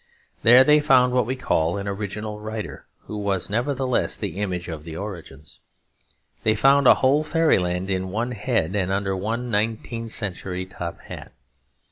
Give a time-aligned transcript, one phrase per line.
[0.41, 4.83] There they found what we call an original writer, who was nevertheless the image of
[4.83, 5.59] the origins.
[6.41, 11.33] They found a whole fairyland in one head and under one nineteenth century top hat.